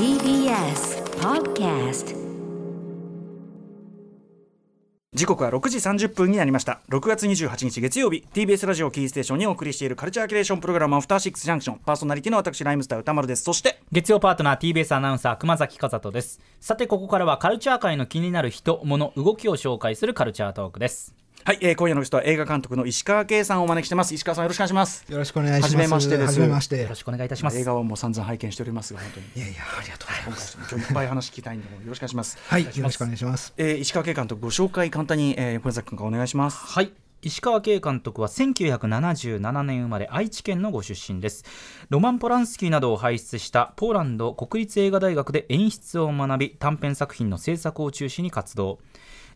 [0.00, 2.16] TBS Podcast
[5.12, 6.80] 時刻は6時30分になりました。
[6.88, 11.80] 6月28日月曜日 TBS ラジオキーステーションにお送りしているカルチャーキュレーションプログラムアフターシックスジャンクション。
[11.80, 13.42] パーソナリティの私ライムスター歌丸です。
[13.42, 16.40] そして月曜パートナー TBS アナウンサー熊崎和人です。
[16.60, 24.12] さてここからはカルチャー界の気になる人物動きを紹介するカルチャートークですはい、えー、今夜のゲストは映画監督の石川圭さんをお招きしてます。
[24.14, 25.04] 石川さんよろしくお願いします。
[25.10, 25.62] よろしくお願いします。
[25.62, 26.26] はじめましてです。
[26.26, 26.82] はじめまして。
[26.82, 27.24] よろしくお願い。
[27.24, 29.26] いたします映画はもう散々拝見しておりますが本当に。
[29.36, 30.56] いやいや、ありがとうござい今ます。
[30.58, 32.38] 回今日いっぱい話聞きたいんでよろしくお願いします。
[32.46, 33.54] はい、よろしくお願いします。
[33.56, 36.58] えー、石川圭監督ご紹介簡単に、えー、小崎君からお願いします。
[36.58, 36.92] はい。
[37.22, 41.44] 石川圭監督は1977年生まれ愛知県のご出身です。
[41.88, 48.78] ロマン・ポランスキーなどを輩出したポーランド国立映画大学で演出を学び短編作品の制作を中心に活動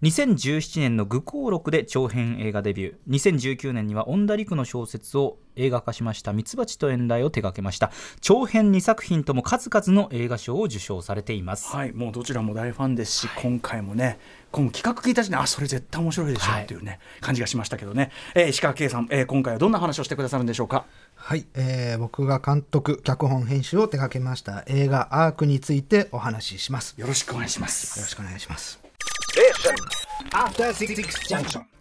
[0.03, 2.97] 2017年の愚行録で長編映画デビュー。
[3.09, 7.93] 2019年には恩田陸の小説を映画化しました「ミツバチと遠雷」を手掛けました。
[8.21, 11.75] 長編2作品とも数々の映画賞を受賞されています。
[11.75, 14.19] はいもうどちらも大ファンですし、今回もね
[14.51, 20.85] この企画聞いた時にあそれ絶対面白いでしょうっていうね、感じがしましたけどね、えー、石川圭さん、えー、今回はどんな話をしてくださるんでしょうか？
[21.15, 26.95] はい、えー、僕が監督、脚本、編集を手掛けました映画アークについてお話しします。
[26.99, 28.01] よよろしくお願いします。
[28.01, 28.84] ろしくお願いします。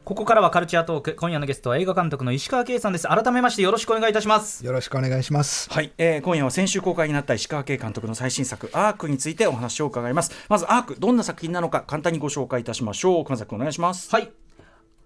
[0.03, 3.07] ここからはカルチャートーク今夜のゲストは映画監督の石川圭さんです。
[3.07, 4.65] 改めましてよろしくお願いいたします。
[4.65, 5.69] よろしくお願いします。
[5.69, 10.31] はい、えー、今夜は先週公開になった石川圭監督の最新作「アーク」についてお話を伺います。
[10.49, 13.23] まず「アーク」どんな作品なのか簡単にご紹介いたしましょう。
[13.23, 14.09] 熊崎君お願いします。
[14.09, 14.31] はい。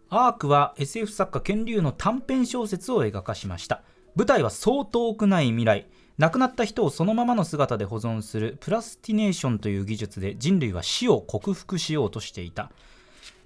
[0.10, 3.82] アークは SF 作家ケン・リュウの短編小説を映画化しました。
[4.16, 12.72] 舞台はそう遠くない未来亡くなった人をそのままの姿で保存するプラスティネーションという技術で人類は死を克服しようとしていた。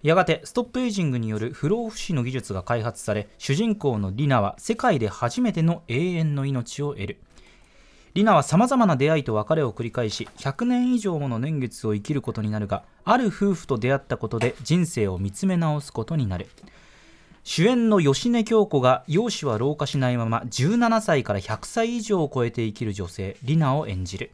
[0.04, 7.18] やがてストップエイジングによる不老不死の技術が開発され主人公のリナは世界で初めての永遠の命を得る。
[8.14, 16.48] リナはさまざまな出会いと別れを繰り返し100年以上もの年月を生きることになるがある夫婦と出会ったことで人生を見つめ直すことになる。
[17.44, 24.32] 主演の芳根京子が容姿は老化しないまま17歳から100歳以上を超えて生きる女性リナを演じる。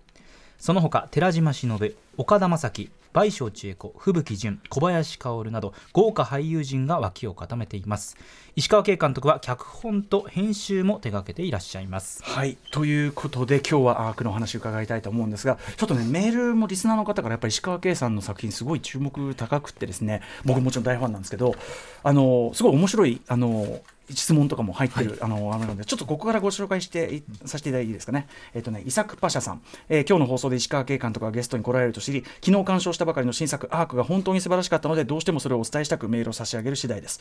[0.59, 8.17] その他寺島しのぶ岡田将生倍賞千恵子吹雪純小林薫など豪華俳優陣が脇を固めています。
[8.55, 12.23] 石川圭監督は脚本と編集も手掛けていらっしゃいます。
[12.23, 12.57] はい。
[12.71, 21.55] ということで今日はアークのお話を伺いたいと思うんですがちょっとねメールもリスナーの方からやっぱり石川圭さんの作品すごい注目高くってですね僕もちろん大ファンなんですけど
[22.03, 23.79] あのすごい面白いあの
[24.09, 28.27] 質問とかも入ってる、あのあれなのでちょっとここからご紹介していさせていただいていいですかね。
[28.53, 37.19] えっ、とねイサクパシャさん、えー今日の放送で石川圭監督がゲストに来られると知り昨日鑑賞したばかりの新作アークが本当に素晴らしかったのでどうしてもそれをお伝えしたくメールを差し上げる次第です。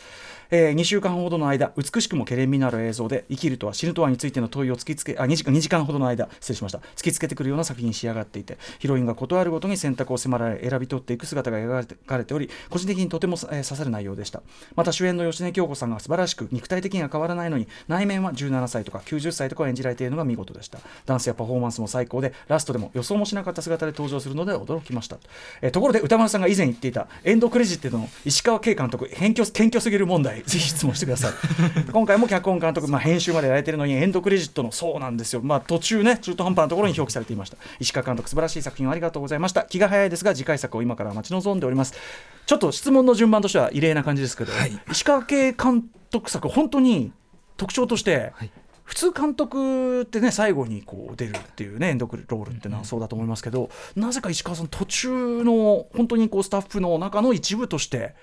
[0.51, 14.43] え2週間ほどの間美しくもけれんみのある映像で生きるとは死ぬとはについての問いを突きつけあ 2, 時間2時間ほどの間失礼しました突きつけてくるような作品に仕上がっていてヒロインが断るごとに選択を迫られ選び取っていく姿が描かれており個人的にとても、えー刺さる内容でした
[14.77, 20.79] また主演の芳根京子さんが素晴らしく肉体的には変わらないのに内面は17歳とか90歳とかを演じられているのが見事でした。
[21.05, 25.19] ダンスやパフォーマンスも最高でラストでも予想もしなかった姿で登場するので驚きました、
[25.63, 31.33] えーところで歌丸さんが以前言っていたエンドクレジットの石川圭監督謙虚謙虚すぎる問題ぜひ質問してください。
[31.93, 37.57] 今回も脚本監督、まあ、編集までやられているのにエンドクレジットのそうなんですよ、まあ、途中ね中途半端なところに表記されていました。
[37.81, 39.65] 石川監督素晴らしい作品をありがとうございました。
[39.65, 41.95] 気が早いですが次回作を今から待ち望んでおります。
[42.47, 44.53] ちょっと質問の順番としては異例な感じですけど、
[44.91, 45.97] 石川圭監督
[46.27, 47.13] 作本当に
[47.57, 48.51] 特徴として、はい。
[48.85, 58.15] 普通監督ってね最後にこう出るっていうねエンドロールっていうのはそうだと思いますけど、なぜか石川さん途中の本当にこうスタッフの中の一部として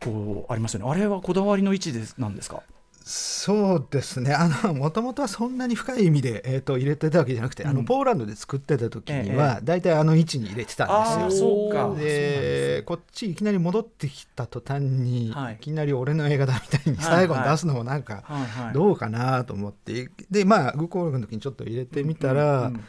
[0.00, 0.90] こうありますよね。
[0.90, 2.64] あれはこだわりの位置ですなんですか？
[3.10, 4.32] そうですね。
[4.32, 11.46] あの、もともとはそんなに深い意味で、えっ、と、入れてたわけじゃなくて、あの、ポーランドで作ってた時にえは、大体あの位置に入れてたんですよ。
[11.46, 11.92] そうか。
[11.98, 15.54] でこっちいきなり戻ってきた途端に、はい。
[15.54, 18.74] い、きなり俺の映画だみたいにはい最後に出すのもなんかはいはい。
[18.74, 22.84] どうかなと思って、でまあグコールの時にちょっと入れてみたら、うんうん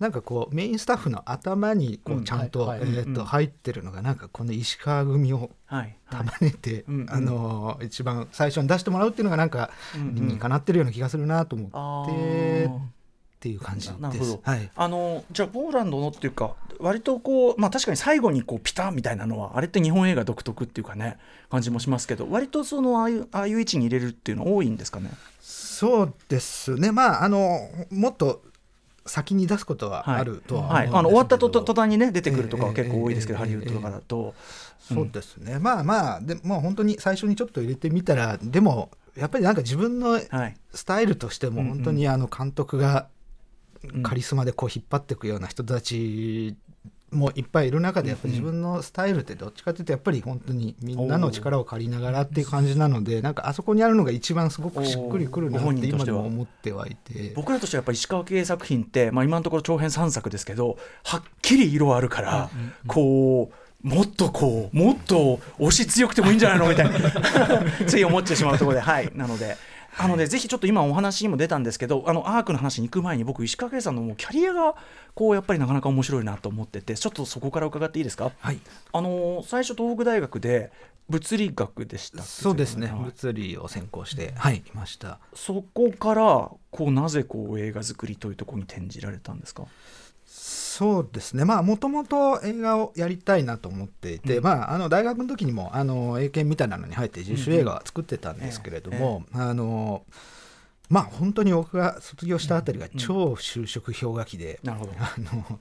[0.00, 5.50] なんかこうメインスタッフの頭にこうちゃんと,、えー、と入ってるのがなんかこの石川組を
[6.10, 12.90] 束ねて、あの一番最初に出してもらうっていうのがなんか理にかなってるような気がするなと思あって、ー。
[13.40, 14.38] っていう感じなるほど、です。
[14.42, 14.70] はい。
[14.76, 21.16] あのじゃあポーランドのっていうか割とこうまあ確かに最後にこうピタッみたいなのはあれって日本映画独特っていうかね
[21.50, 25.10] 感じもしますけど割とそのああいうああいう位置に入れるっていうの多いんですかね？
[25.40, 26.92] そうですね。
[26.92, 28.42] まああのもっと
[29.10, 34.34] 先に出すことはあるとはあの終わったとと途端にね出てくるとかはええ結構多いですけど、ええハリウッドとかだと、
[34.80, 40.56] そうですね、まあまあでもう本当に最初にちょっと入れてみたらでもやっぱりなんか自分のはい。
[40.72, 43.08] スタイルとしても本当にあの監督が
[44.02, 46.54] カリスマでこう引っ張っていくような人たち
[47.12, 57.32] もいっぱいいる中でやっぱり自分のスタイルってどっちかというとやっぱり本当にみんなの力を借りながらっていう感じなのでなんかあそこにあるのが一番すごくしっくりくるなって今でも思ってはいて。
[57.34, 62.50] 僕らとしてはやっぱり石川系作品って、まあ、今のところ長編3作ですけどはっきり色あるから、
[62.86, 66.68] こうもっとこうもっと押し強くてもいいんじゃないの？
[66.68, 67.00] みたいな。
[67.86, 69.10] つい思ってしまうところではい。
[69.14, 69.56] なので。
[69.98, 74.74] あのね、ぜひちょっと今お話にも出たんですけどあのアークの話に行く前に僕石川圭さんのもうキャリアが
[75.14, 78.58] こうやっぱりなかなか面白いなと思っててちょっとそこから伺っていいですか、はい。
[78.92, 80.70] あの最初東北大学で
[81.08, 82.86] 物理学でしたそうですね。
[82.86, 83.00] はい。
[83.00, 85.18] 物理を専攻してはいいました。
[85.34, 89.64] そこからこうなぜこう映画作りというところに転じられたんですか？
[90.80, 91.44] そうですね。
[91.44, 100.04] まあもともと映画をやりたいなと思っていて、まああの大学の時にもあの英検みたいなのに入って自主映画は作ってたんですけれども、あの
[100.88, 104.92] まあ本当に僕が卒業したあたりが超就職氷河期で、なるほど。
[104.96, 105.60] あの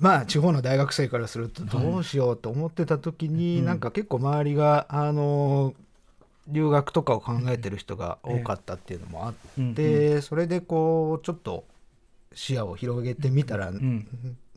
[0.00, 5.74] まあ地方の大学生からするとどうしようと思ってた時に、なんか結構周りがあの
[6.46, 11.64] 留学とかを考えてる人が多かったっていうのもあって、それでこうちょっと
[12.34, 14.06] 視野を広げてみたら、ん。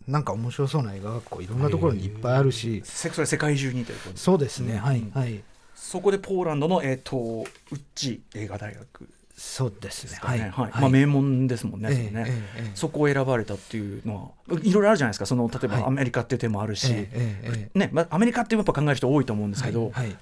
[0.08, 5.44] なんか面白そうな映画学校いろんなところにいっぱいあるし、せそれ世界中にということそうですね、はいはい。
[5.76, 7.44] そこでポーランドの、えー、とウ
[7.76, 9.10] ッチ映画大学
[9.44, 10.20] そうですね。
[10.22, 10.40] はい。
[10.40, 10.52] はい。
[10.82, 12.26] まあ、名門ですもんね,、ええそれね。
[12.30, 12.72] ええええ。
[12.76, 15.26] そこを選ばれたっていうのはいろいろあるじゃないですか。
[15.26, 15.82] その例えはい。
[15.82, 20.18] ばアメリカっていう手もあるし、ええええねまあ、アメリカってやっぱ考える人多いと思うんですけど、はいはい。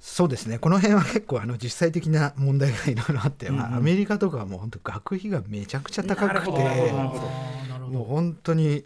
[0.00, 0.58] そうですね。
[0.58, 7.88] この辺は結構あの実際的な問題がいろいろあって、まあアメリカとかはもう本当学費がめちゃくちゃ高くてなるほど。
[7.88, 8.84] もう本当に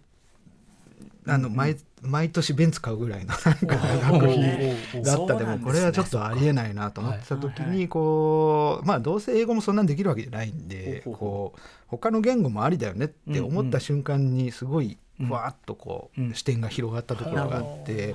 [1.26, 3.76] あの毎毎年ベンツ買うぐらいのなんか
[4.12, 18.14] 学費だったでもこれはちょっとありえないなと思ってた時にこうまあどうせ英語もそんなんできるわけじゃないんでこう他の言語もありだよねって思った瞬間にすごいふわっとこう視点が広がったところがあって。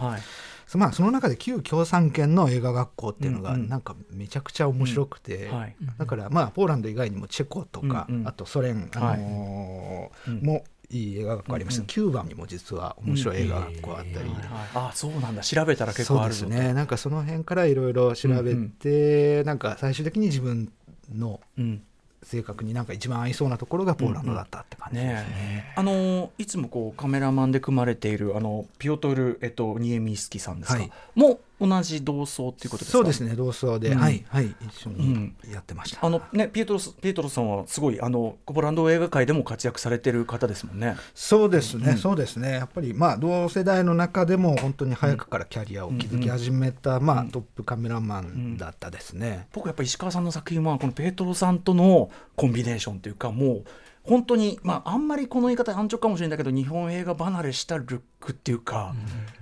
[0.76, 5.76] まあ、その中で旧共産圏の映画学校っていうのがなんかめちゃくちゃ面白くて、はい。
[5.98, 10.12] だからまあポーランド以外にもチェコとか、あとソ連、あの
[10.42, 11.88] もいい映画学校ありました、うんうん。
[11.88, 14.32] キューバにも実は面白い映画学校あったり、
[14.74, 15.42] あそうなんだ。
[15.42, 16.74] 調べたら結そうです構あるぞとね。
[16.74, 20.72] なんかその辺からいろいろ調べて、なんか最終的に自分
[21.14, 21.84] のうん
[22.24, 25.14] 性格になんか一番合いそうなところがポーランドだったって感じですね。
[25.14, 25.26] ね
[25.70, 25.74] え。
[25.78, 30.92] あのいつもこうカメラマンで組まれているあのピオトル、えっと、ニエミスキさんですか、はい。
[31.16, 32.92] も同じ同窓っていうことですか？
[32.92, 33.98] そうですね同窓で、うん。
[34.00, 36.06] はいはい一緒にやってました。
[36.06, 40.98] あのね、ピエトロスピエトロさんはすごいあのポランド映画界でも活躍されてる方ですもんね。
[41.16, 42.54] そうですね、そうですね。
[42.54, 49.48] やっぱりまあ同世代の中でも本当に早くからキャリアを築き始めた、まあ、トップカメラマンだったですね。
[49.52, 53.64] 僕やっぱり石川さんの作品はこのペトロさんとのコンビネーションというかもう
[54.08, 58.96] 本当にまああんまりこの言い方安直かもしれないけど日本映画離れしたルックっていうか、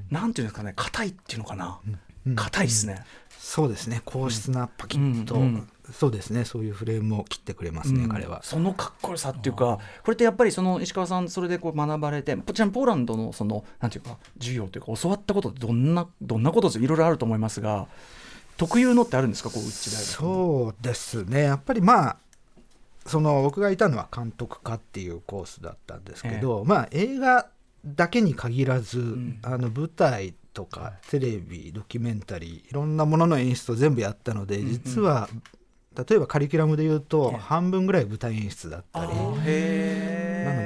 [0.09, 1.79] なんていうんですかね硬いっていうのかな。
[2.35, 3.03] 硬いですね。
[3.37, 4.01] そうですね。
[4.05, 6.45] 硬質なパキッと、うんうんそうですね。
[6.45, 8.09] そういうフレームを切ってくれますね、うん。
[8.09, 8.41] 彼は。
[8.43, 12.37] そのかっこよさっていうかこれってやっぱりその石川さんそれでこう学ばれてち
[12.71, 17.87] ポーランドのそのなんていうか授業というか教わったことってどんなどんなことですいろいろあると思いますが
[18.57, 21.43] 特有のってあるんですかこううちそうですね。
[21.43, 22.17] やっぱりまあ
[23.05, 27.47] その僕がいたのは監督科っていうコースだったんですけど、まあ映画
[27.85, 29.39] だけに限らず、ん。
[29.43, 35.29] あの舞台とかテレビドキュメンタリーいろんなものの演出を全部やったので、実は
[35.95, 37.39] 例えばカリキュラムで言うとええ。
[37.39, 39.11] 半分ぐらい舞台演出だったり。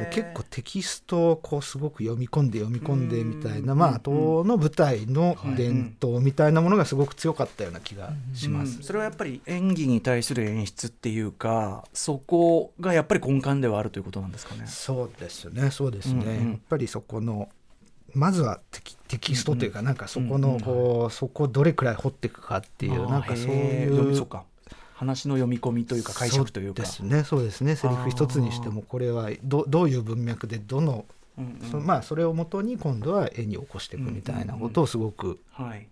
[0.10, 8.78] 結構テキストをこうすごく読み込んで読み込んでみたいなまあ後の舞台の伝統みたいなものがすごく強かったような気がします。
[8.78, 14.66] うんそれはやっぱり演技に対する演出っていうかそこがやっぱり根幹ではあるということなんですかね。
[14.68, 17.50] そうですねそうですね、うんうんやっぱりそこの
[18.14, 24.16] まずはテキテキストというか、なんかそこのこう、そこをどれくらい掘っていくかっていう、なんかそういう
[25.00, 26.86] 話の読み込みというか解釈というか。
[26.86, 27.76] そうですねそうですね。
[27.78, 31.06] セリフ一つにしてもこれはどどういう文脈でどの、
[31.38, 31.70] うんうん。
[31.72, 35.88] そまあそれをもとに今度は絵に起こしていくみたいなことをすごくはい。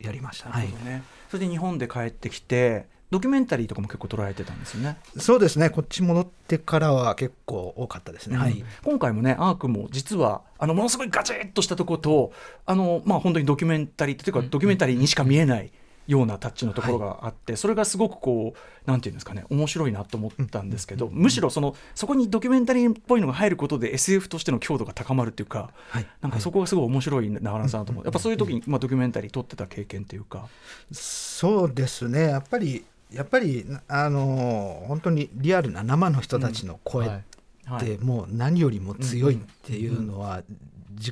[0.00, 4.96] やりました、なるほどね、それで日本で帰ってきてドキュメンタリーとかも結構捉えてたんですよね。
[5.18, 5.70] そうですね。
[5.70, 8.64] こっち戻ってからは結構多かったですね、はい。
[8.82, 12.32] 今回もねアークも実はあのものすごいガチッとしたところと
[12.66, 15.70] あのまあ本当にドキュメンタリーっていうかドキュメンタリーにしか見えない
[16.06, 26.06] ようなタッチのところがあって、それがすごくこうなんていうんですかね面白いなと思ったんですけど、むしろそのそこにドキュメンタリーっぽいのが入ることで SF としての強度が高まるっていうか、はい。
[26.20, 30.48] なんかそこがすごい面白いなバランスだなと思う、やっぱそういう時に、まあ、ドキュメンタリー撮ってた経験っていうか。
[30.90, 37.10] そうですねやっぱりやっぱりあのー本当にリアルな生の人たちの声っ
[37.76, 40.42] ってもう何よりも強いっていうのは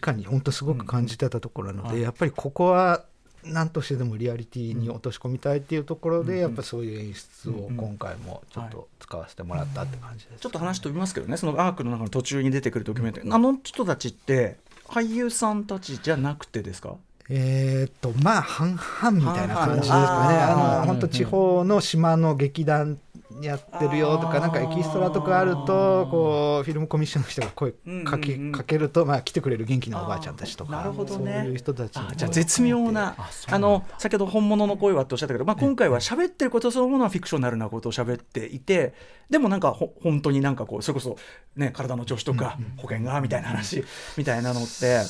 [0.04, 3.04] 直に本当すごく感じてたところなのでやっぱりここは
[3.44, 13.34] 何としてでもリアリティに落とし込みたいっていうところでやっぱそういう演出を今回もちょっと使わせてもらったって感じです、ちょっと話飛びますけどねそのアークの中の途中に出てくるドキュメンタリー。
[13.34, 16.96] あの人たちって俳優さんたちじゃなくてですか？
[17.28, 20.36] えーっとまあ半々みたいな感じですかね。
[20.36, 22.98] あの本当地方の島の劇団
[23.40, 27.72] やってるよとかなんかエキストラとかあるとこうフィルムコミッションの人が声
[28.04, 31.40] かけ,、かけると、まあ、来てくれる元気なおばあちゃんたちとかなるほどね。
[31.42, 33.16] そういう人たちじゃあ絶妙な
[33.48, 38.94] あの先ほど本物の声はっておっしゃったけど、まあ、今回は喋ってることそのものはフィクショナルなことを喋っていて
[39.30, 41.16] でもなんかほ本当になんかこうそれこそ、
[41.56, 43.84] ね、体の調子とか保険がみたいな話
[44.16, 45.02] みたいなのって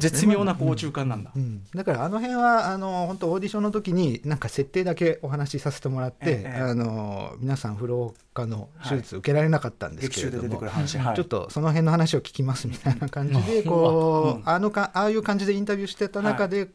[0.00, 1.30] 絶妙なこう中間なんだ。
[1.36, 6.58] うん、だからあの辺はあの本当オーディションの時になんか設定だけお話しさせてもらって、ええ。
[6.58, 10.86] あの皆さん不老化の手術受けられなかったんですけれども、はい。
[10.86, 16.68] ちょっとその辺の話を聞きますみたいな感じでこう、あのかああいう感じでインタビューしてた中で、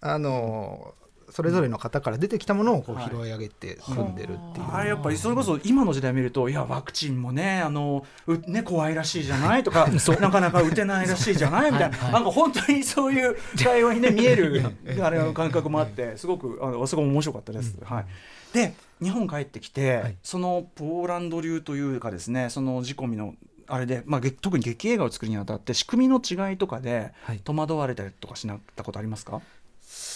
[0.00, 0.94] あの
[1.30, 9.88] それぞれの方から出てきたものをこうはい拾い上げて組んでるっていう、あれやっぱりそれこそ今の時代見るといやワクチンもねあのうね怖いらしいじゃないとか
[10.20, 14.62] なかなか打てないらしいじゃないみたいな、なんか本当にそういう会話にね見える
[15.02, 17.76] あれの感覚もあってすごくあのあそこも面白かったです。
[17.84, 18.06] はい、
[18.54, 20.16] で日本帰ってきて、はい。
[20.22, 23.34] そのポーランド流というかですねその仕込みの
[23.68, 27.40] あれで、まあ、げ特に劇映画を作るにあたって仕組みの違いとかではい。
[27.40, 29.40] 戸惑われたりとかしなかったことありますか、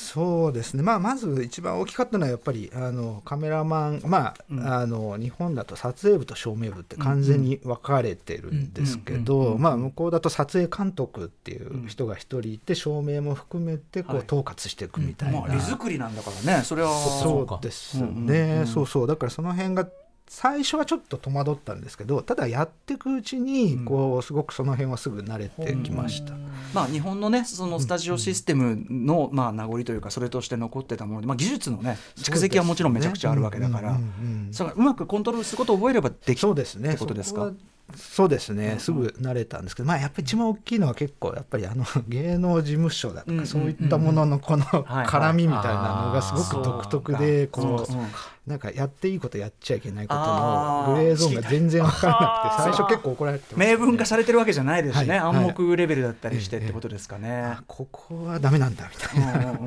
[0.00, 4.66] そうですね、まあ、まず一番大きかったのはやっぱりあのカメラマン、まあうん。
[4.66, 14.22] あの日本だと撮影部と照明部って完全に分かれてるんですけうんうんうんうんどまあ向こうだと撮影監督っていう人が一人いて照明も含めてこはい。
[14.22, 16.64] う統括していくみたいな、まあ、手作りなんだからね。
[16.64, 18.66] それはそうですね、うんうんうん。
[18.66, 19.06] そうそう。
[19.06, 19.86] だからその辺が
[20.32, 26.34] 最初はちょっと戸惑ったんですけどただやっていくうちにこうすごくその辺はすぐ慣れてきました。
[26.72, 34.54] まあ、日本のねそのスタジオシステムの、まあ、名残というかそれとして残ってたもので、まあ、技術のね蓄積はもちろんめちゃくちゃあるわけだから、うんうんうんうん。
[34.54, 36.90] そうまくコントロールすることを覚えればできそうですね。
[36.90, 37.50] ってことですか？
[37.96, 53.70] そうですね、すぐ慣れたんですけど、まあ、やっぱり一番大きいのは結構やっぱりあの 芸能事務所だとかそういったもののこのはい絡みみたいなのがすごく独特でこうなんかやっていいことやっちゃいけないことのグレーゾーンが全然分からなくて最初結構怒られてね。
[53.72, 55.36] 明文化されてるわけじゃないですしね、はい。
[55.36, 57.42] 暗黙レベルだったりしてっはいてことですかね。
[57.42, 59.58] あここはダメなんだみたいな。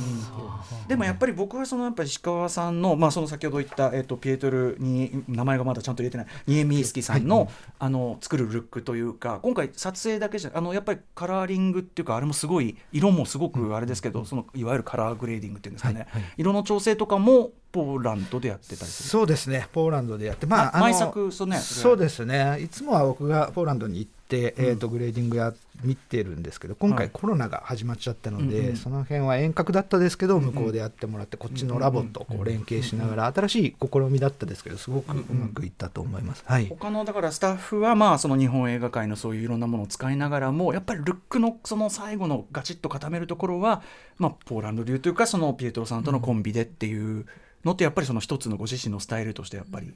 [0.00, 16.32] うんうんうんでもやっぱり僕はそのやっぱり石川さんの,、まあその先ほど言った、えっとピエトルに名前がまだちゃんと言えてないニエミースキさんの,、あの作るルックというか今回撮影だけじゃあのやっぱりカラーリングっていうかあれもすごい色もすごくあれですけど、そのいわゆるカラーグレーディングっていうんですかね、はいはい。
[16.38, 18.90] 色の調整とかもポーランドでやってたり。
[18.90, 22.60] そうですねポーランドでやってまああのま毎作そうねそうですね。
[22.60, 27.10] いつもは僕がポーランドに行って、えー、とグレーディングや見てるんですけど今はい。
[27.10, 28.76] 回コロナが始まっちゃったので、うんうん。
[28.76, 30.46] その辺は遠隔だったですけどんうん。
[30.46, 36.42] 向こうでやってもらってこっちのラボとこう連携しながら新しい試みだったですけどすごくうまくいったと思います。
[36.46, 36.66] はい。
[36.66, 43.82] 他のだからスタッフはまあその日本映画界のそういういろんなものを使いながらもやっぱりルックのその最後のガチッと固めるところは、
[44.16, 47.26] まあ、ポーランド流というかそのピエトロさんとのコンビでっていう
[47.64, 49.92] のってやっぱりその一つのご自身のスタイルとしてやっぱり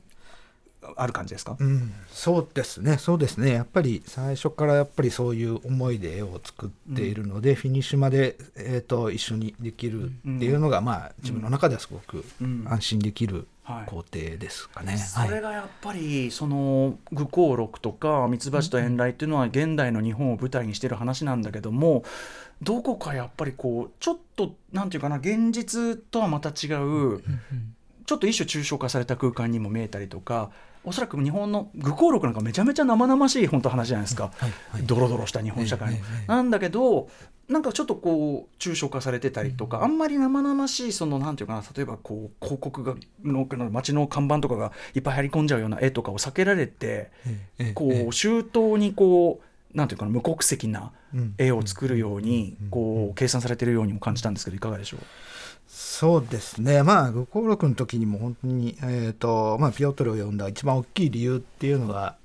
[0.97, 2.99] ある感じですか、うん、そうですね。
[2.99, 3.53] そうですね。
[3.53, 12.67] やっぱり最初からやっぱりそういう思いで絵を作っているので、フィニッシュまで、えー、と一緒にできるっていうのが、まあ、自分の中ではすごくうん。
[12.69, 13.87] 安心できるはい。
[13.87, 14.97] 工程ですかね。
[14.97, 22.03] それがやっぱりその愚行録とかミツバチと遠雷っていうのは現代の日本を舞台にしてる話なんだけども
[22.61, 27.23] どこかやっぱりこうちょっとなんていうかな現実とはまた違う
[28.05, 30.51] ちょっと一種抽象化された空間にも見えたりとか
[30.85, 34.33] おそらく日本の愚行録なんかめちゃめちゃ生々しい本当話じゃないですか、
[34.85, 37.09] ドロドロした日本社会の、なんだけど
[37.49, 47.11] なんかちょっとこう抽象化されてたりとか、あんまり生々しいそのなんていうかな例えばこう広告がの街の看板とかがいっぱい入り込んじゃうような絵とかを避けられて、
[47.75, 50.93] こう周到にこうなんていうかな無国籍な
[51.39, 55.01] 絵を作るようにこう計算されてるようにも感じたんですけどいかがでしょう
[55.75, 62.17] そうですね、まあ、愚行録の時にも本当に、えーとまあ、ピオトルを呼んだ一番大きい理由っていうのが、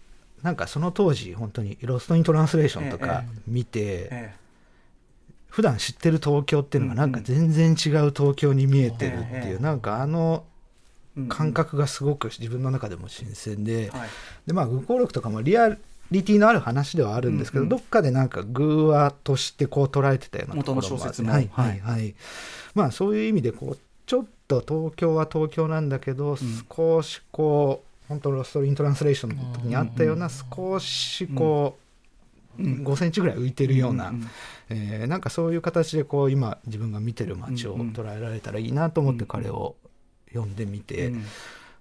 [0.44, 4.36] なんかその当時、本当にロスト・イン・トランスレーションとか見て、え
[5.50, 10.44] 普段知ってる東京っていうのが、なんか全然違う東京に見えてるってええいう、なんかあの
[11.18, 14.10] え感覚がすごく自分の中でも新鮮で、はい。
[14.46, 15.78] でまあ、愚行録とかもリア
[16.12, 17.70] リティのある話ではあるんですけど、うんうん。
[17.70, 20.92] どっかでなんか偶話としてこう捉えてたようなところもあって。
[20.92, 21.50] 元の小説もはい。
[21.52, 22.16] ははいいはい。
[22.76, 26.38] まあそういう意味でこうちょっと東京は東京なんだけど、
[26.70, 31.78] 少しこう本当ロストイントランスレーションの時にあったような少しこ
[32.58, 34.28] う、5センチぐらい浮いてるような、うん
[34.70, 37.90] えーなんかそういう形でこう今自分が見てる街をうんうん。
[37.92, 39.76] 捉えられたらいいなと思って彼を
[40.30, 41.26] 読んでみて、うん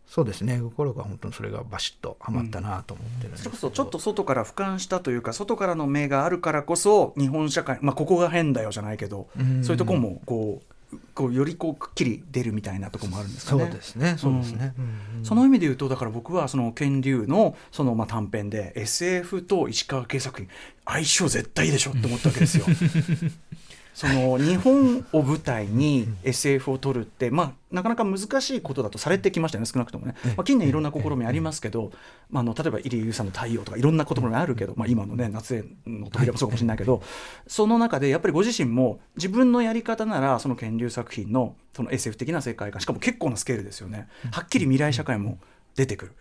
[0.07, 0.61] そうですね。
[0.61, 9.65] 心が本当にそれがバシッとはまったなと思ってるんですそれこそちょっと外から俯瞰したというか外からの目があるからこそ日本社会、まあ、ここが変だよじゃないけど、うん。
[9.65, 10.77] そういうところもこう
[11.15, 13.65] こうよりこうくっきり出るみたいなところもあるんですかね。
[13.65, 14.17] そうですね。
[14.19, 15.19] そうですね、うん。
[15.19, 15.25] うん。
[15.25, 20.49] その意味で言うとだから僕はその剣竜のそのまあ短編で SF と石川慶作品
[20.85, 22.67] 相性絶対いいでしょって思ったわけですよ。
[23.97, 31.93] その日本を舞台に SF を撮るって、まあ、なかなか難しいことだとされてきましたよね少なくともね、まあ、近年いろんな試みありますけど、
[32.29, 37.03] まあ、あの例えば入江優さんの「太陽」とかいろんな試みあるけど、まあ、今のね夏への扉もそうかもしれないけど、
[37.47, 44.09] その中でやっぱりご自身も自分のやり方ならその剣竜作品のその SF 的な世界観しかも結構なスケールですよね。
[44.31, 45.39] はっきり未来社会も
[45.75, 46.13] 出てくる、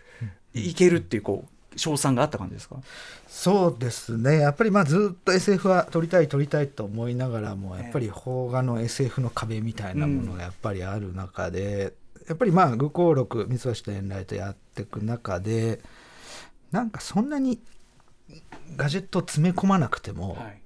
[0.53, 2.77] いけるっていうこう賞賛があった感じですか？
[3.27, 4.39] そうですね。
[4.39, 7.83] やっぱりまあずっと SF は撮りたい撮りたいと思いながらもええ。
[7.83, 11.93] やっぱり邦画の SF の壁みたいなものがやっぱりある中で、
[12.27, 15.79] やっぱりまあ愚行録三橋と遠来とやっていく中で
[16.71, 17.59] なんかそんなに
[18.75, 20.61] ガジェット詰め込まなくても、はい。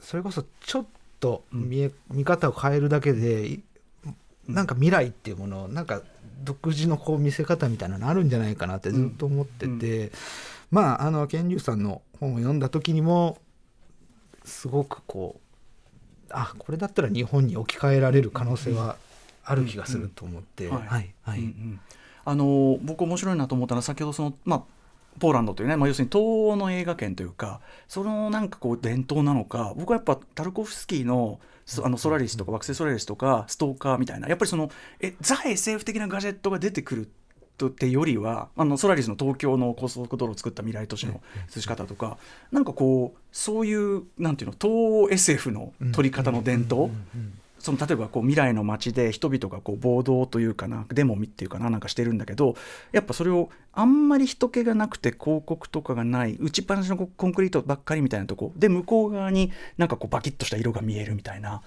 [0.00, 0.86] それこそちょっ
[1.18, 3.60] と見え、見方を変えるだけでい
[4.54, 6.02] なんか未来っていうものをなんか
[6.42, 10.12] 独自のこう見せ方みたいなのあるんじゃないかなってずっと思ってて、
[10.70, 13.38] まああの健龍さんの本を読んだ時にも
[14.44, 18.96] すごくこうあこれだったら日本に置き換えられる可能性は
[19.44, 20.70] ある気がすると思って、
[22.24, 24.79] あの僕面白いなと思ったのは先ほどそのまあ
[25.20, 37.08] ポーランドというね、まあ、要するに東欧の映画圏というかそのなんかこう伝統なのか僕はやっぱタルコフスキーのそあのソラリスとか惑星ソラリスとかストーカーみたいなやっぱりそのえザ SF 的なガジェットが出てくる
[37.68, 41.20] ってよりはあのソラリスの東京の高速道路を作った未来都市の
[41.54, 42.16] 映し方とか
[42.50, 46.90] なんかこうそういうなんていうの東欧 SF の撮り方の伝統
[47.60, 52.56] その例えばこう未来の街で人々がこう暴動というかなデモっていうかななんかしてるんだけど
[52.90, 61.62] やっぱそれをあんまり人気がなくて広告とかがない打ちっぱなしのココンクリートばっかりみたいなとこで向こう側になんかこうバキッとした色が見えるみたいな、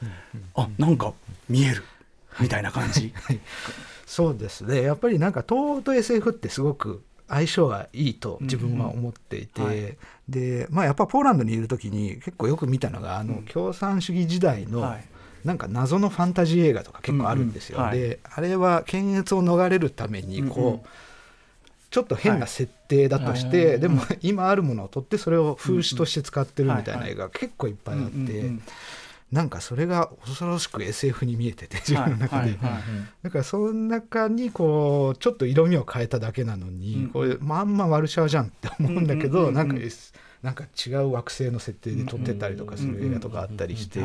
[0.55, 1.13] あなんか
[1.47, 1.83] 見える
[2.39, 3.13] みたいな感じ？
[4.05, 4.81] そうですね。
[4.81, 9.71] やっぱりなんか東欧と SF ってすごく相性がいいと自分は思っていて、うんうん。
[9.71, 9.97] はい。
[10.27, 13.43] でまあやっぱポーランドにいる時に結構よく見たのがあのうん。
[13.43, 15.05] 共産主義時代の、はい
[15.43, 17.89] なんか謎のファンタジー映画とか結構あるんですよ、うんうん。
[17.89, 20.73] はいであれは検閲を逃れるためにこう、うん。
[20.73, 20.81] うん
[21.93, 23.79] ちょっと変な設定だとして、はい。
[23.79, 28.51] でも今あるものを取ってそれを風刺として使ってるみたいな映画が結構いっぱいあって、
[29.31, 32.57] なんかそれが恐ろしく SF に見えてて自分の中で、はい。
[32.57, 32.71] はい。
[32.71, 32.83] はい。
[33.21, 37.09] だからその中にこうちょっと色味を変えただけなのに、うん。
[37.09, 39.67] これまんまワルシャワじゃんって思うんだけど、うんうんうんうん。
[39.69, 39.77] なんか
[40.43, 44.01] なんか違う惑星の設定で撮ってたりとかする映画とかあったりして、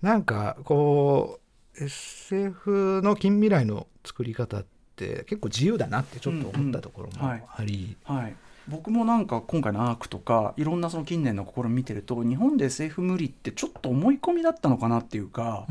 [0.00, 1.40] なんかこ
[1.78, 4.64] う SF の近未来の作り方っ
[4.96, 8.34] て結構自由だなってちょっと思ったところもあり、はい、
[8.66, 15.66] 僕もなんか今回のアークとかいろんなその近年の試み見てると日本で SF 無理ってちょっと思い込みだったのかなっていうか、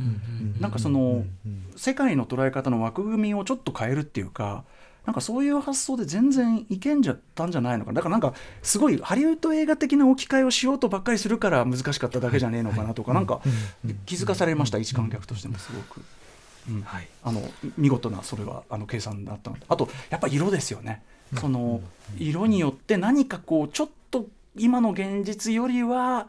[0.59, 1.25] なんかその、
[1.75, 4.63] 世界の捉え方の枠組みをちょっと変えるっていうか
[5.05, 7.95] なんかそういう発想で全然いけんじゃったんじゃないのかな。
[7.95, 13.41] だからなんかすごいハリウッド映画的な置き換えをしようとばっかりするから難しかっただけじゃねえのかなとか、なんか
[14.05, 16.01] 気づかされました、一観客としてもすごく。
[16.69, 16.81] うん。
[16.83, 17.41] はいあの
[17.77, 21.01] 見事なそれはあの計算だったのであとやっぱ色ですよね、
[21.39, 21.81] その
[22.19, 26.27] 色によって何かこうちょっと今の現実よりは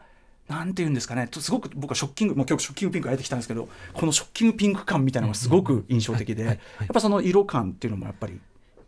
[0.49, 0.73] なん。
[0.73, 0.93] ていうん。
[0.95, 3.39] ですかねとすごく僕はショッキングもう今日ショッキングピンクが出てきたん。
[3.39, 6.57] ですけどこのショッキングピンク感みたいなのがすごく印象的でやっ
[6.91, 8.39] ぱその色感っていうのもやっぱり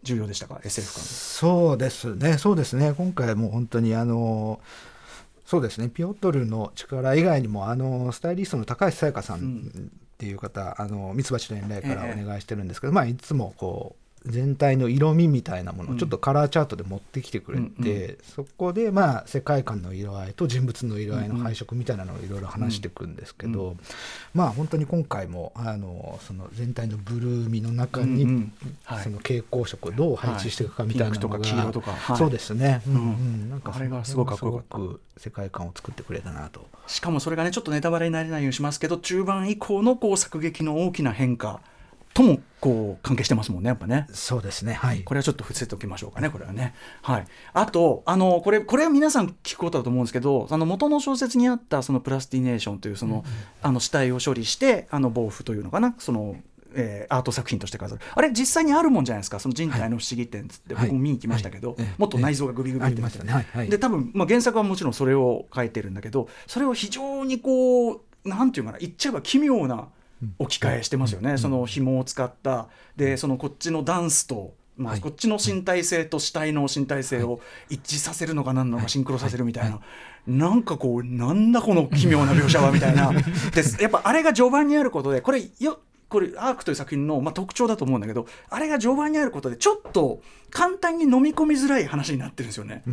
[0.06, 1.04] 重要でしたか？SF 感。
[1.04, 2.38] そうですね。
[2.38, 2.94] そうですね。
[2.94, 4.62] 今回も本当にあの
[5.46, 5.90] そうですね。
[5.90, 23.78] ピオトルの力以外にもあのスタイリストの高橋沙耶香さんっていう方、あのミツバチの遠来からお願いしてるんですけど、まあいつもこう全体の色味みたいなものをちょっとカラーチャートで持ってきてくれて、うんそこでまあ世界観の色合いと人物の色合いの配色みたいなのをいろいろ話していくんですけど、
[24.34, 28.54] まあ本当に今回もあのその全体のブルーみの中に、うんうん。
[28.84, 29.04] はい。
[29.04, 32.18] その蛍光色をどう配置していくかみたいなのが、はいピンクとか黄色とかはい。
[32.18, 32.98] そうですね、うんん。
[32.98, 33.50] うん。
[33.50, 36.68] なんかあれがすごく世界観を作ってくれたなと。
[36.88, 41.62] しかもそれがねちょっとネタバレになれないようにしますけど中盤以降のこう作劇の大きな変化
[42.16, 44.08] ともこう関係してますもんねやっぱね。
[44.12, 45.04] そうですねはい。
[45.04, 46.74] これはちょっと伏せておきましょうかね、これはね。
[47.02, 53.24] はい、あと、あのこれ、これは皆さん聞くことだと思うんですけど、あの元の小説にあったそのプラスティネーションというその、
[53.62, 56.38] あの死体を処理して、あの防腐というのかな、その
[56.74, 59.40] えーアート作品として飾るあれ実際にあるもんじゃないですか？
[59.40, 60.88] その人体の不思議点っつって、はい。
[60.88, 61.78] 僕も見に行きましたけど、はい。
[61.80, 61.94] ええ。
[61.98, 63.24] もっと内臓がグビグビってなってた。
[63.24, 63.34] ね。
[63.34, 63.46] はい。
[63.54, 63.70] はい。
[63.70, 68.78] で多分、まあ、原作はもちろんそれを書いてるんだけどそれを非常にこうなんていうかな？
[68.80, 69.90] 言っちゃえば奇妙な
[70.40, 72.68] 置き換えしてますよね、その紐を使った。
[72.96, 75.02] でそのこっちのダンスと、まあはい。
[75.02, 79.80] こっちの身体性と死体の身体性を一致させるのか何なのかシンクロさせるみたいな、
[80.28, 83.12] なんかこうなんだこの奇妙な描写はみたいな。
[83.12, 92.84] ですやっぱあれが序盤にあることでこれよこれアークという作品の、まあ、特徴だと思うんだけどあれが序盤にあることでちょっと簡単に飲み込みづらい話になってるんですよね。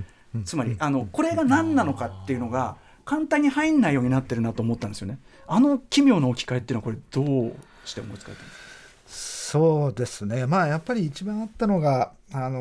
[0.44, 5.18] つまりあのこれが何なのかっていうのが簡単に入んないようになってるなと思ったんですよね。
[5.46, 9.58] あの奇妙な置き換えっていうのはこれどうして思いつかれたんですか？
[9.58, 10.46] そうですね。
[10.46, 12.60] まあやっぱり一番あったのがあの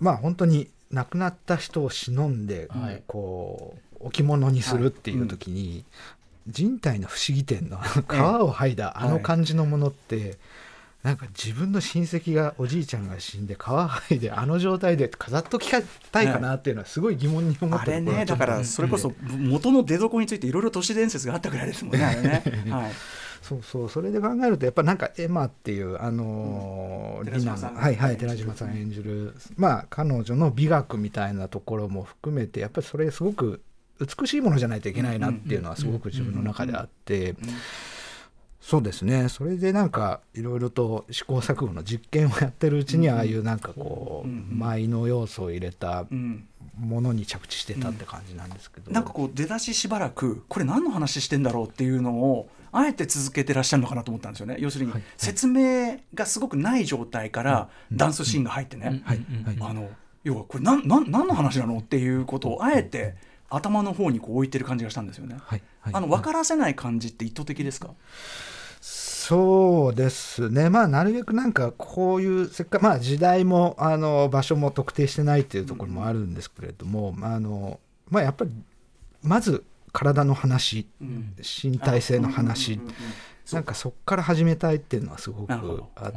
[0.00, 3.02] ーまあ本当に亡くなった人を忍んで、はい。
[3.06, 5.84] こう置物にするっていう時に、
[6.46, 10.36] 人体の不思議点の皮を剥いだあの感じのものって、
[11.06, 15.78] なんか自分の親戚がおじいちゃんが死んで皮剥いであの状態で飾っときた
[16.22, 22.02] いかなっていうのはすごい疑問に思っあれねだからそれこそ元の出所についていろいろ都市伝説があったぐらいですもんね。
[22.70, 22.92] はい。
[23.40, 23.88] そうそう。
[23.88, 33.62] それで考えるとやっぱなんかエマっていうあのーうんリナはいはい寺島さん演じるまあ彼女の美学みたいなところも含めてやっぱりそれすごく
[34.00, 37.36] 美しいものじゃないといけないなっていうのはすごく自分の中であって
[38.66, 39.28] そうですね。
[39.28, 46.48] それでなんかいろいろと試行錯誤の実験をやってるうちにああいうなんかこううん舞の要素を入れたうん。
[46.80, 48.90] ものに着地してたって感じなんですけど。
[48.90, 54.56] なんかこう出だししばらくこれ何の話してんだろうっていうのをあえて続けてらっしゃるのかなと思ったんですよね。
[54.58, 55.02] 要するにはい。
[55.16, 59.02] 説明がすごくない状態からダンスシーンが入ってね、
[60.24, 63.14] 要はこれ何何何の話なのっていうことをあえて
[63.48, 65.36] 頭の方にこう置いてる感じがしたんですよね。
[65.40, 65.62] はい。
[65.80, 65.94] はい。
[65.94, 67.90] あの分からせない感じって意図的ですか、
[69.26, 78.52] そうですね、まあ、なるべくなんかこういうせっかまあ、時代もあの場所も特定してないっていうところもあるんですけれども、まああのまあ、やっぱり
[79.22, 82.96] まず体の話、うん身体性の話、うんうんうんうん
[83.52, 85.52] なんかそこから始めたいっていうのはすごく
[85.94, 86.12] あっ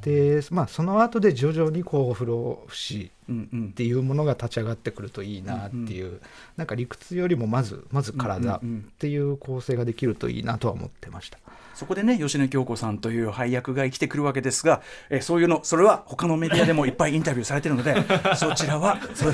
[0.00, 6.20] て、まあ、その後で徐々にこう不老不死うんうんっていうものが立ち上がってくるといいなっていう、
[6.56, 11.38] なんか理屈よりもまずまず体っうんうんうんていう構成ができるといいなとは思ってました。
[11.74, 17.94] そこでね吉野京子さんという配役が生きてくるわけですが、えーそういうのそれは他のメディアでもいっぱいインタビューされてるので
[18.36, 19.26] そちらはそ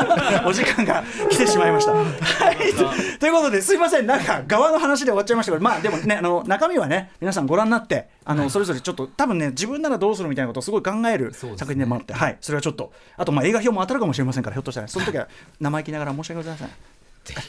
[0.46, 1.92] お時間が来てしまいました。
[1.92, 2.04] は
[2.52, 4.06] い、ということですいません。
[4.06, 12.36] なんか側の話で終わっちゃいましたけどまあでもねあの中身はね皆さんご覧になってあの、それぞれちょっと多分ね自分ならどうするみたいなことをすごい考える作品でもあって、はい。
[12.40, 15.28] それはちょっとあとまあ映画表も当たるかもしれませんからひょっとしたらその時は
[15.60, 16.99] 生意気ながら申し訳ございません。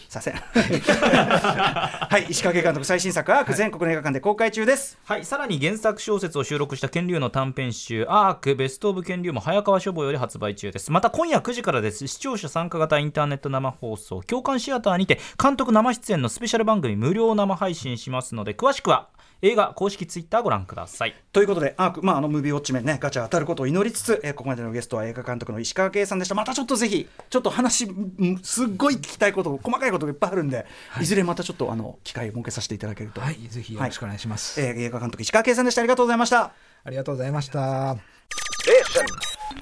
[0.09, 0.33] させん。
[0.35, 2.31] はい。
[2.31, 4.99] 石川監督最新作「アーク」全国の映画館で公開中です。
[5.05, 10.91] はい、さらに原作小説を収録した剣竜の短編集「アークベスト・オブ剣竜」も早川書房より発売中です。
[10.91, 12.07] また今夜9時からです。
[12.07, 19.09] 視聴者参加型インターネット生放送共感シアターにて監督生出演のスペシャル番組無料生配信しますので詳しくは
[19.41, 26.35] 映画公式ツイッターご覧くださいということで、アーク、まあ、あのムービーウォッチメンね、ガチャ当たることを祈りつつ、えーここまでのゲストは映画監督の石川圭さんでした。
[26.35, 30.65] またちょっとぜひ、ちょっと話、うんすっごい聞きたいこと、細かいことがいっぱいあるんで、
[31.01, 33.21] い、ずれまたちょっとあの機会を設けさせていただけると。
[33.21, 34.61] はい、ぜひよろしくお願いします。
[34.61, 35.81] えー映画監督石川圭さんでした。
[35.81, 36.53] ありがとうございました。
[36.83, 37.97] ありがとうございました。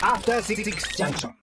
[0.01, 0.63] After Six
[0.97, 1.33] Junction.